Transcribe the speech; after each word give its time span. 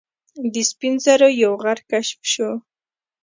د 0.53 0.55
سپین 0.69 0.93
زرو 1.03 1.29
یو 1.41 1.53
غر 1.63 1.79
کشف 1.91 2.19
شو. 2.33 2.51